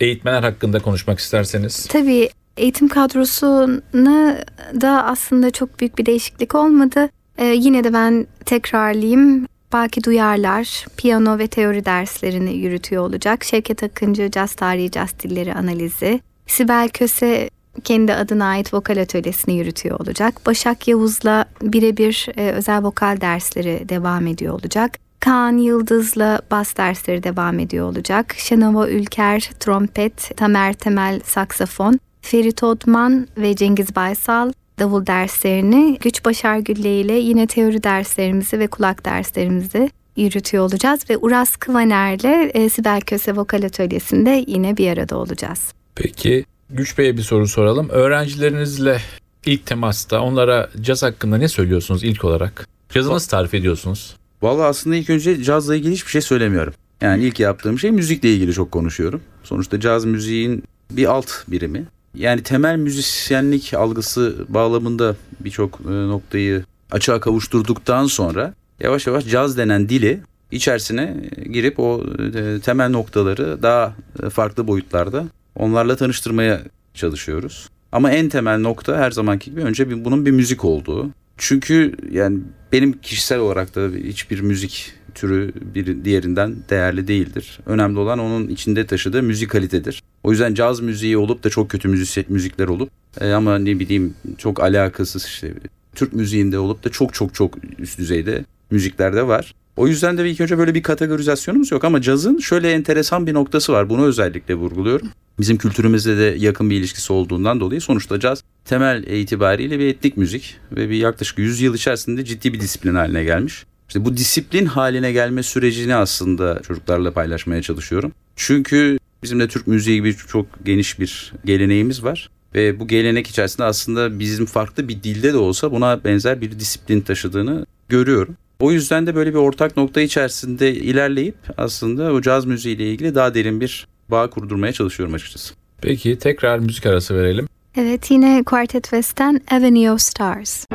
eğitmenler 0.00 0.42
hakkında 0.42 0.78
konuşmak 0.78 1.18
isterseniz? 1.18 1.86
Tabii 1.86 2.28
eğitim 2.56 2.88
kadrosuna 2.88 4.38
da 4.80 5.04
aslında 5.04 5.50
çok 5.50 5.80
büyük 5.80 5.98
bir 5.98 6.06
değişiklik 6.06 6.54
olmadı. 6.54 7.08
Ee, 7.38 7.44
yine 7.44 7.84
de 7.84 7.92
ben 7.92 8.26
tekrarlayayım. 8.44 9.46
Baki 9.72 10.04
Duyarlar 10.04 10.86
piyano 10.96 11.38
ve 11.38 11.46
teori 11.46 11.84
derslerini 11.84 12.56
yürütüyor 12.56 13.02
olacak. 13.02 13.44
Şevket 13.44 13.82
Akıncı 13.82 14.30
caz 14.30 14.54
tarihi, 14.54 14.90
caz 14.90 15.18
dilleri 15.20 15.54
analizi. 15.54 16.20
Sibel 16.46 16.88
Köse 16.88 17.50
kendi 17.84 18.14
adına 18.14 18.46
ait 18.46 18.74
vokal 18.74 18.96
atölyesini 18.96 19.54
yürütüyor 19.54 20.00
olacak. 20.00 20.46
Başak 20.46 20.88
Yavuz'la 20.88 21.44
birebir 21.62 22.26
e, 22.36 22.50
özel 22.50 22.82
vokal 22.82 23.20
dersleri 23.20 23.88
devam 23.88 24.26
ediyor 24.26 24.54
olacak. 24.54 24.98
Kaan 25.20 25.56
Yıldız'la 25.56 26.40
bas 26.50 26.76
dersleri 26.76 27.22
devam 27.22 27.58
ediyor 27.58 27.88
olacak. 27.90 28.34
Şenova 28.38 28.88
Ülker 28.88 29.50
trompet, 29.60 30.36
Tamer 30.36 30.72
Temel 30.72 31.20
saksafon, 31.24 32.00
Ferit 32.22 32.62
Odman 32.62 33.28
ve 33.36 33.56
Cengiz 33.56 33.96
Baysal 33.96 34.52
davul 34.78 35.06
derslerini, 35.06 35.98
Güç 36.00 36.24
Başar 36.24 36.58
Gülle 36.58 37.00
ile 37.00 37.12
yine 37.12 37.46
teori 37.46 37.82
derslerimizi 37.82 38.58
ve 38.58 38.66
kulak 38.66 39.04
derslerimizi 39.04 39.90
yürütüyor 40.16 40.64
olacağız. 40.64 41.10
Ve 41.10 41.18
Uras 41.18 41.56
Kıvaner'le 41.56 42.50
e, 42.54 42.68
Sibel 42.68 43.00
Köse 43.00 43.36
Vokal 43.36 43.62
Atölyesi'nde 43.62 44.44
yine 44.46 44.76
bir 44.76 44.92
arada 44.92 45.16
olacağız. 45.16 45.72
Peki 45.94 46.44
Güç 46.70 46.98
Bey'e 46.98 47.16
bir 47.16 47.22
soru 47.22 47.48
soralım. 47.48 47.88
Öğrencilerinizle 47.88 49.00
ilk 49.46 49.66
temasta 49.66 50.20
onlara 50.20 50.70
caz 50.80 51.02
hakkında 51.02 51.36
ne 51.36 51.48
söylüyorsunuz 51.48 52.04
ilk 52.04 52.24
olarak? 52.24 52.68
Cazı 52.88 53.10
nasıl 53.10 53.28
tarif 53.28 53.54
ediyorsunuz? 53.54 54.16
Vallahi 54.42 54.66
aslında 54.66 54.96
ilk 54.96 55.10
önce 55.10 55.42
cazla 55.42 55.76
ilgili 55.76 55.92
hiçbir 55.92 56.10
şey 56.10 56.20
söylemiyorum. 56.20 56.74
Yani 57.00 57.24
ilk 57.24 57.40
yaptığım 57.40 57.78
şey 57.78 57.90
müzikle 57.90 58.34
ilgili 58.34 58.52
çok 58.52 58.72
konuşuyorum. 58.72 59.22
Sonuçta 59.42 59.80
caz 59.80 60.04
müziğin 60.04 60.64
bir 60.90 61.06
alt 61.06 61.30
birimi. 61.48 61.84
Yani 62.18 62.42
temel 62.42 62.76
müzisyenlik 62.76 63.74
algısı 63.74 64.46
bağlamında 64.48 65.16
birçok 65.40 65.80
e, 65.80 65.90
noktayı 65.90 66.64
açığa 66.90 67.20
kavuşturduktan 67.20 68.06
sonra 68.06 68.54
yavaş 68.80 69.06
yavaş 69.06 69.26
caz 69.28 69.56
denen 69.56 69.88
dili 69.88 70.20
içerisine 70.50 71.30
girip 71.52 71.78
o 71.78 72.04
e, 72.34 72.60
temel 72.60 72.90
noktaları 72.90 73.62
daha 73.62 73.94
e, 74.22 74.30
farklı 74.30 74.66
boyutlarda 74.66 75.24
onlarla 75.54 75.96
tanıştırmaya 75.96 76.60
çalışıyoruz. 76.94 77.68
Ama 77.92 78.10
en 78.10 78.28
temel 78.28 78.58
nokta 78.58 78.96
her 78.96 79.10
zamanki 79.10 79.50
gibi 79.50 79.60
önce 79.60 80.04
bunun 80.04 80.26
bir 80.26 80.30
müzik 80.30 80.64
olduğu. 80.64 81.10
Çünkü 81.36 81.96
yani 82.10 82.38
benim 82.72 82.92
kişisel 82.92 83.38
olarak 83.38 83.76
da 83.76 83.88
hiçbir 83.96 84.40
müzik 84.40 84.92
türü 85.18 85.52
bir 85.74 86.04
diğerinden 86.04 86.56
değerli 86.70 87.08
değildir. 87.08 87.60
Önemli 87.66 87.98
olan 87.98 88.18
onun 88.18 88.48
içinde 88.48 88.86
taşıdığı 88.86 89.22
müzik 89.22 89.50
kalitedir. 89.50 90.02
O 90.22 90.30
yüzden 90.30 90.54
caz 90.54 90.80
müziği 90.80 91.16
olup 91.16 91.44
da 91.44 91.50
çok 91.50 91.70
kötü 91.70 91.88
müzik, 91.88 92.30
müzikler 92.30 92.68
olup 92.68 92.90
e, 93.20 93.32
ama 93.32 93.58
ne 93.58 93.78
bileyim 93.78 94.14
çok 94.38 94.60
alakasız 94.60 95.24
işte 95.24 95.54
Türk 95.94 96.12
müziğinde 96.12 96.58
olup 96.58 96.84
da 96.84 96.88
çok 96.88 97.14
çok 97.14 97.34
çok 97.34 97.54
üst 97.78 97.98
düzeyde 97.98 98.44
müzikler 98.70 99.16
de 99.16 99.26
var. 99.26 99.54
O 99.76 99.88
yüzden 99.88 100.18
de 100.18 100.30
ilk 100.30 100.40
önce 100.40 100.58
böyle 100.58 100.74
bir 100.74 100.82
kategorizasyonumuz 100.82 101.72
yok 101.72 101.84
ama 101.84 102.02
cazın 102.02 102.38
şöyle 102.38 102.72
enteresan 102.72 103.26
bir 103.26 103.34
noktası 103.34 103.72
var. 103.72 103.88
Bunu 103.88 104.04
özellikle 104.04 104.54
vurguluyorum. 104.54 105.08
Bizim 105.40 105.58
kültürümüzle 105.58 106.18
de 106.18 106.34
yakın 106.38 106.70
bir 106.70 106.76
ilişkisi 106.76 107.12
olduğundan 107.12 107.60
dolayı 107.60 107.80
sonuçta 107.80 108.20
caz 108.20 108.42
temel 108.64 109.02
itibariyle 109.02 109.78
bir 109.78 109.86
etnik 109.86 110.16
müzik 110.16 110.56
ve 110.72 110.90
bir 110.90 110.96
yaklaşık 110.96 111.38
100 111.38 111.60
yıl 111.60 111.74
içerisinde 111.74 112.24
ciddi 112.24 112.52
bir 112.52 112.60
disiplin 112.60 112.94
haline 112.94 113.24
gelmiş. 113.24 113.64
İşte 113.88 114.04
bu 114.04 114.16
disiplin 114.16 114.66
haline 114.66 115.12
gelme 115.12 115.42
sürecini 115.42 115.94
aslında 115.94 116.60
çocuklarla 116.62 117.10
paylaşmaya 117.10 117.62
çalışıyorum. 117.62 118.12
Çünkü 118.36 118.98
bizim 119.22 119.40
de 119.40 119.48
Türk 119.48 119.66
müziği 119.66 119.96
gibi 119.96 120.16
çok 120.16 120.46
geniş 120.64 121.00
bir 121.00 121.32
geleneğimiz 121.44 122.04
var. 122.04 122.30
Ve 122.54 122.80
bu 122.80 122.88
gelenek 122.88 123.26
içerisinde 123.26 123.66
aslında 123.66 124.18
bizim 124.18 124.46
farklı 124.46 124.88
bir 124.88 125.02
dilde 125.02 125.32
de 125.32 125.36
olsa 125.36 125.72
buna 125.72 126.04
benzer 126.04 126.40
bir 126.40 126.58
disiplin 126.58 127.00
taşıdığını 127.00 127.66
görüyorum. 127.88 128.36
O 128.60 128.72
yüzden 128.72 129.06
de 129.06 129.14
böyle 129.14 129.30
bir 129.30 129.38
ortak 129.38 129.76
nokta 129.76 130.00
içerisinde 130.00 130.74
ilerleyip 130.74 131.36
aslında 131.56 132.12
o 132.12 132.20
caz 132.20 132.44
müziğiyle 132.44 132.90
ilgili 132.90 133.14
daha 133.14 133.34
derin 133.34 133.60
bir 133.60 133.86
bağ 134.08 134.30
kurdurmaya 134.30 134.72
çalışıyorum 134.72 135.14
açıkçası. 135.14 135.54
Peki 135.80 136.18
tekrar 136.18 136.58
müzik 136.58 136.86
arası 136.86 137.14
verelim. 137.14 137.48
Evet 137.76 138.10
yine 138.10 138.42
Quartet 138.46 138.84
West'ten 138.84 139.40
Avenue 139.50 139.92
of 139.92 140.00
Stars. 140.00 140.66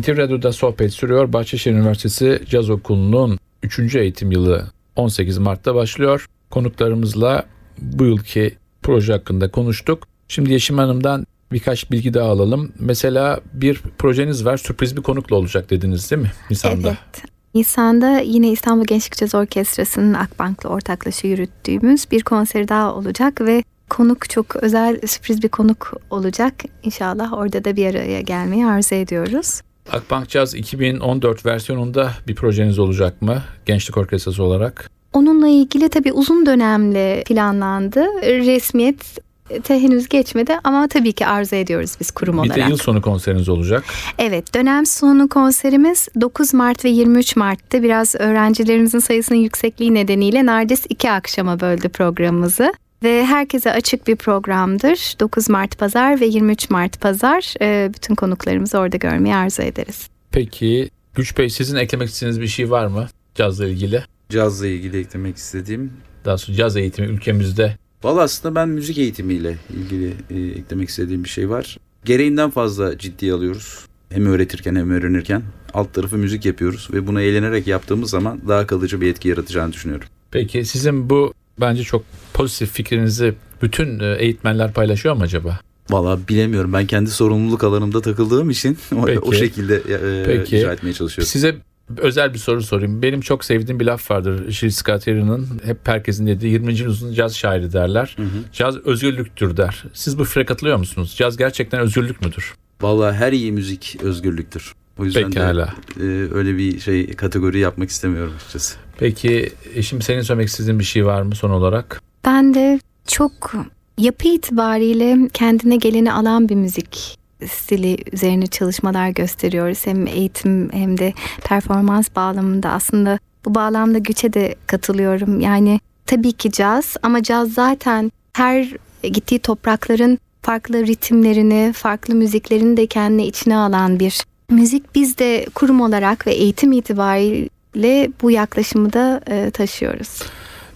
NTV 0.00 0.16
Radyo'da 0.16 0.52
sohbet 0.52 0.92
sürüyor. 0.92 1.32
Bahçeşehir 1.32 1.74
Üniversitesi 1.74 2.42
Caz 2.50 2.70
Okulu'nun 2.70 3.38
3. 3.62 3.94
eğitim 3.94 4.32
yılı 4.32 4.66
18 4.96 5.38
Mart'ta 5.38 5.74
başlıyor. 5.74 6.26
Konuklarımızla 6.50 7.46
bu 7.78 8.04
yılki 8.04 8.54
proje 8.82 9.12
hakkında 9.12 9.50
konuştuk. 9.50 10.06
Şimdi 10.28 10.52
Yeşim 10.52 10.78
Hanım'dan 10.78 11.26
birkaç 11.52 11.90
bilgi 11.90 12.14
daha 12.14 12.28
alalım. 12.28 12.72
Mesela 12.78 13.40
bir 13.52 13.82
projeniz 13.98 14.44
var, 14.44 14.56
sürpriz 14.56 14.96
bir 14.96 15.02
konukla 15.02 15.36
olacak 15.36 15.70
dediniz 15.70 16.10
değil 16.10 16.22
mi 16.22 16.32
Nisan'da? 16.50 16.88
Evet. 16.88 17.24
Nisan'da 17.54 18.18
yine 18.20 18.50
İstanbul 18.50 18.84
Gençlik 18.84 19.16
Caz 19.16 19.34
Orkestrası'nın 19.34 20.14
Akbank'la 20.14 20.68
ortaklaşa 20.68 21.28
yürüttüğümüz 21.28 22.10
bir 22.10 22.22
konseri 22.22 22.68
daha 22.68 22.94
olacak 22.94 23.40
ve 23.40 23.64
konuk 23.90 24.30
çok 24.30 24.56
özel 24.56 25.00
sürpriz 25.06 25.42
bir 25.42 25.48
konuk 25.48 25.92
olacak. 26.10 26.54
İnşallah 26.82 27.32
orada 27.32 27.64
da 27.64 27.76
bir 27.76 27.86
araya 27.86 28.20
gelmeyi 28.20 28.66
arzu 28.66 28.94
ediyoruz. 28.94 29.60
Akbank 29.92 30.28
Caz 30.28 30.54
2014 30.54 31.46
versiyonunda 31.46 32.10
bir 32.28 32.34
projeniz 32.34 32.78
olacak 32.78 33.22
mı? 33.22 33.42
Gençlik 33.66 33.96
Orkestrası 33.96 34.42
olarak. 34.42 34.90
Onunla 35.12 35.48
ilgili 35.48 35.88
tabii 35.88 36.12
uzun 36.12 36.46
dönemle 36.46 37.22
planlandı. 37.26 38.00
Resmiyet 38.22 39.18
te 39.62 39.82
henüz 39.82 40.08
geçmedi 40.08 40.58
ama 40.64 40.88
tabii 40.88 41.12
ki 41.12 41.26
arzu 41.26 41.56
ediyoruz 41.56 41.96
biz 42.00 42.10
kurum 42.10 42.34
Bir 42.36 42.38
olarak. 42.48 42.56
de 42.56 42.70
yıl 42.70 42.76
sonu 42.76 43.02
konseriniz 43.02 43.48
olacak. 43.48 43.84
Evet, 44.18 44.54
dönem 44.54 44.86
sonu 44.86 45.28
konserimiz 45.28 46.08
9 46.20 46.54
Mart 46.54 46.84
ve 46.84 46.88
23 46.88 47.36
Mart'ta 47.36 47.82
biraz 47.82 48.14
öğrencilerimizin 48.14 48.98
sayısının 48.98 49.38
yüksekliği 49.38 49.94
nedeniyle 49.94 50.46
neredeyse 50.46 50.86
iki 50.88 51.10
akşama 51.10 51.60
böldü 51.60 51.88
programımızı. 51.88 52.72
Ve 53.02 53.24
herkese 53.24 53.72
açık 53.72 54.06
bir 54.06 54.16
programdır. 54.16 55.14
9 55.20 55.48
Mart 55.48 55.78
Pazar 55.78 56.20
ve 56.20 56.26
23 56.26 56.70
Mart 56.70 57.00
Pazar. 57.00 57.54
Ee, 57.60 57.90
bütün 57.94 58.14
konuklarımızı 58.14 58.78
orada 58.78 58.96
görmeyi 58.96 59.34
arzu 59.34 59.62
ederiz. 59.62 60.08
Peki 60.30 60.90
Güç 61.14 61.38
Bey 61.38 61.50
sizin 61.50 61.76
eklemek 61.76 62.08
istediğiniz 62.08 62.40
bir 62.40 62.46
şey 62.46 62.70
var 62.70 62.86
mı 62.86 63.08
cazla 63.34 63.66
ilgili? 63.66 64.04
Cazla 64.28 64.66
ilgili 64.66 64.98
eklemek 64.98 65.36
istediğim. 65.36 65.92
Daha 66.24 66.38
sonra 66.38 66.56
caz 66.56 66.76
eğitimi 66.76 67.08
ülkemizde 67.08 67.76
Valla 68.04 68.22
aslında 68.22 68.54
ben 68.54 68.68
müzik 68.68 68.98
eğitimiyle 68.98 69.58
ilgili 69.70 70.14
e, 70.30 70.58
eklemek 70.58 70.88
istediğim 70.88 71.24
bir 71.24 71.28
şey 71.28 71.50
var. 71.50 71.78
Gereğinden 72.04 72.50
fazla 72.50 72.98
ciddiye 72.98 73.32
alıyoruz. 73.32 73.86
Hem 74.10 74.26
öğretirken 74.26 74.74
hem 74.74 74.90
öğrenirken. 74.90 75.42
Alt 75.74 75.94
tarafı 75.94 76.16
müzik 76.18 76.44
yapıyoruz 76.44 76.88
ve 76.92 77.06
bunu 77.06 77.20
eğlenerek 77.20 77.66
yaptığımız 77.66 78.10
zaman 78.10 78.40
daha 78.48 78.66
kalıcı 78.66 79.00
bir 79.00 79.10
etki 79.10 79.28
yaratacağını 79.28 79.72
düşünüyorum. 79.72 80.08
Peki 80.30 80.64
sizin 80.64 81.10
bu 81.10 81.34
bence 81.60 81.82
çok 81.82 82.04
pozitif 82.34 82.72
fikrinizi 82.72 83.34
bütün 83.62 84.00
e, 84.00 84.16
eğitmenler 84.18 84.72
paylaşıyor 84.72 85.14
mu 85.14 85.22
acaba? 85.22 85.58
Valla 85.90 86.18
bilemiyorum. 86.28 86.72
Ben 86.72 86.86
kendi 86.86 87.10
sorumluluk 87.10 87.64
alanımda 87.64 88.00
takıldığım 88.00 88.50
için 88.50 88.78
o, 88.96 89.04
Peki. 89.04 89.20
o 89.20 89.32
şekilde 89.32 89.76
e, 89.76 90.24
Peki. 90.26 90.58
icra 90.58 90.72
etmeye 90.72 90.92
çalışıyorum. 90.92 91.30
Size 91.30 91.56
özel 91.96 92.34
bir 92.34 92.38
soru 92.38 92.62
sorayım. 92.62 93.02
Benim 93.02 93.20
çok 93.20 93.44
sevdiğim 93.44 93.80
bir 93.80 93.84
laf 93.84 94.10
vardır. 94.10 94.52
Scott 94.70 95.06
Heron'ın 95.06 95.48
hep 95.64 95.78
herkesin 95.88 96.26
dediği 96.26 96.52
20. 96.52 96.78
yüzyılın 96.78 97.14
caz 97.14 97.36
şairi 97.36 97.72
derler. 97.72 98.14
Hı 98.16 98.22
hı. 98.22 98.28
Caz 98.52 98.76
özgürlüktür 98.76 99.56
der. 99.56 99.84
Siz 99.92 100.18
bu 100.18 100.24
fikre 100.24 100.44
katılıyor 100.44 100.76
musunuz? 100.76 101.14
Caz 101.18 101.36
gerçekten 101.36 101.80
özgürlük 101.80 102.22
müdür? 102.22 102.54
Valla 102.80 103.14
her 103.14 103.32
iyi 103.32 103.52
müzik 103.52 103.96
özgürlüktür. 104.02 104.72
O 104.98 105.04
yüzden 105.04 105.30
Pekala. 105.30 105.66
de 105.66 106.04
e, 106.04 106.34
öyle 106.34 106.58
bir 106.58 106.80
şey 106.80 107.14
kategori 107.14 107.58
yapmak 107.58 107.90
istemiyorum 107.90 108.32
açıkçası. 108.36 108.76
Peki 108.98 109.50
e, 109.74 109.82
şimdi 109.82 110.04
senin 110.04 110.22
söylemek 110.22 110.48
istediğin 110.48 110.78
bir 110.78 110.84
şey 110.84 111.06
var 111.06 111.22
mı 111.22 111.34
son 111.34 111.50
olarak? 111.50 112.02
Ben 112.24 112.54
de 112.54 112.80
çok 113.06 113.52
yapı 113.98 114.28
itibariyle 114.28 115.28
kendine 115.32 115.76
geleni 115.76 116.12
alan 116.12 116.48
bir 116.48 116.54
müzik 116.54 117.18
stili 117.46 117.96
üzerine 118.12 118.46
çalışmalar 118.46 119.08
gösteriyoruz. 119.08 119.86
Hem 119.86 120.06
eğitim 120.06 120.72
hem 120.72 120.98
de 120.98 121.12
performans 121.44 122.08
bağlamında 122.16 122.70
aslında 122.70 123.18
bu 123.44 123.54
bağlamda 123.54 123.98
güçe 123.98 124.32
de 124.32 124.54
katılıyorum. 124.66 125.40
Yani 125.40 125.80
tabii 126.06 126.32
ki 126.32 126.52
caz 126.52 126.96
ama 127.02 127.22
caz 127.22 127.52
zaten 127.52 128.12
her 128.32 128.68
gittiği 129.02 129.38
toprakların 129.38 130.18
farklı 130.42 130.86
ritimlerini, 130.86 131.72
farklı 131.76 132.14
müziklerini 132.14 132.76
de 132.76 132.86
kendine 132.86 133.26
içine 133.26 133.56
alan 133.56 134.00
bir 134.00 134.22
müzik. 134.50 134.94
Biz 134.94 135.18
de 135.18 135.46
kurum 135.54 135.80
olarak 135.80 136.26
ve 136.26 136.32
eğitim 136.32 136.72
itibariyle 136.72 138.10
bu 138.22 138.30
yaklaşımı 138.30 138.92
da 138.92 139.20
e, 139.26 139.50
taşıyoruz. 139.50 140.22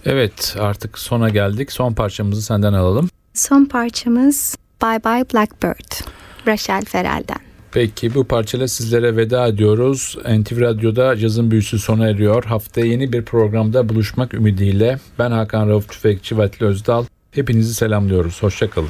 Evet 0.05 0.55
artık 0.59 0.99
sona 0.99 1.29
geldik. 1.29 1.71
Son 1.71 1.93
parçamızı 1.93 2.41
senden 2.41 2.73
alalım. 2.73 3.09
Son 3.33 3.65
parçamız 3.65 4.55
Bye 4.83 5.03
Bye 5.03 5.25
Blackbird. 5.33 6.07
Rachel 6.47 6.85
Ferrell'den. 6.85 7.37
Peki 7.71 8.15
bu 8.15 8.23
parçayla 8.23 8.67
sizlere 8.67 9.17
veda 9.17 9.47
ediyoruz. 9.47 10.17
NTV 10.39 10.61
Radyo'da 10.61 11.17
cazın 11.17 11.51
büyüsü 11.51 11.79
sona 11.79 12.09
eriyor. 12.09 12.43
Haftaya 12.43 12.87
yeni 12.87 13.13
bir 13.13 13.25
programda 13.25 13.89
buluşmak 13.89 14.33
ümidiyle 14.33 14.99
ben 15.19 15.31
Hakan 15.31 15.69
Rauf 15.69 15.89
Tüfekçi 15.89 16.37
ve 16.37 16.43
Atli 16.43 16.65
Özdal. 16.65 17.05
Hepinizi 17.31 17.73
selamlıyoruz. 17.73 18.43
Hoşçakalın. 18.43 18.89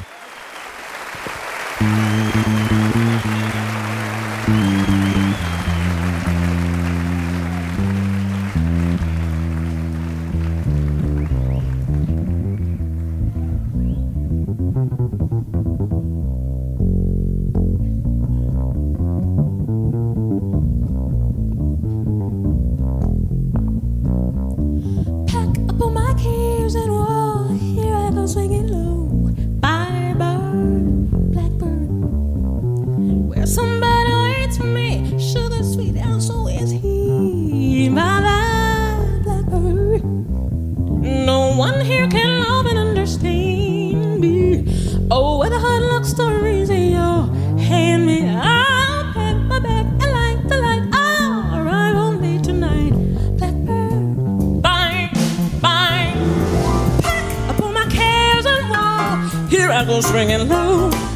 ringing 60.14 60.48
low. 60.48 61.13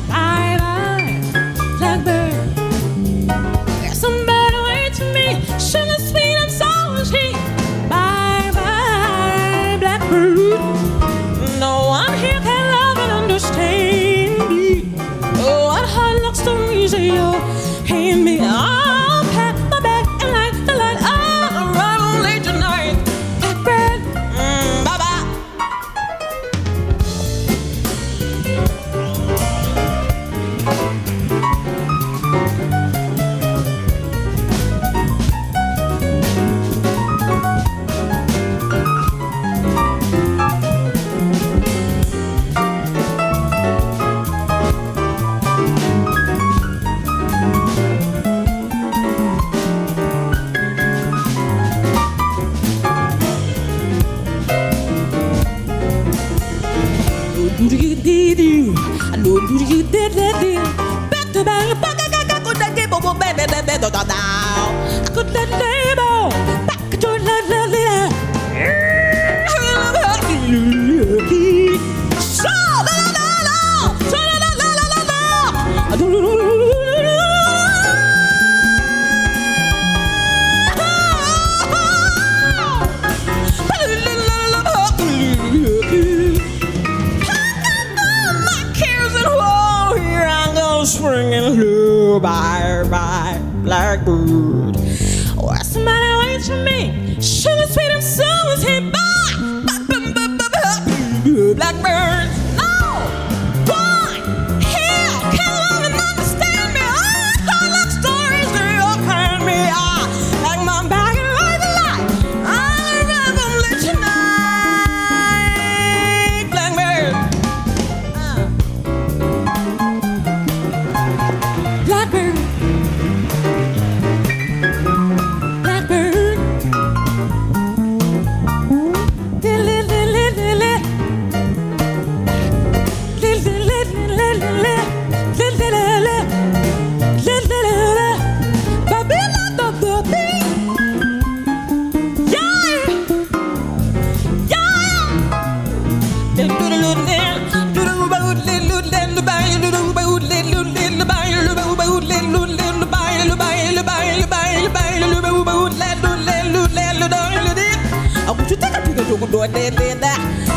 do 159.31 159.47
de 159.47 159.71
de 159.71 159.95
da 160.01 160.13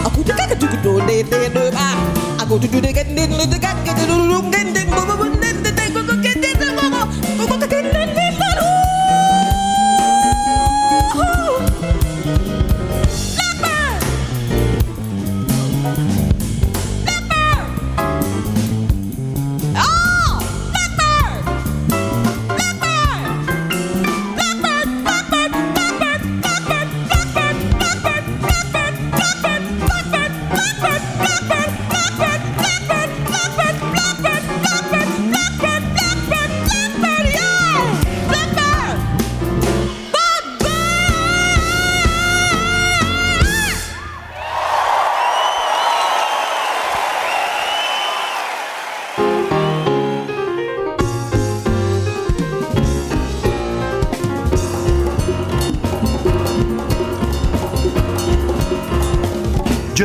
aku 0.05 0.23
tu 0.23 0.31
ka 0.31 0.45
tu 0.55 0.67
do 0.83 0.93
de 1.07 1.23
de 1.23 1.49
do 1.55 1.63
ba. 1.75 1.87
Aku 2.41 2.55
tu 2.59 2.67
tu 2.71 2.79
de 2.79 2.91
ga 2.93 3.03
de 3.03 3.23
do 3.27 3.57
ga 3.63 3.71
de 3.83 4.05
do 4.07 4.15
do 4.31 4.39
ga 4.51 4.61
de 4.75 4.90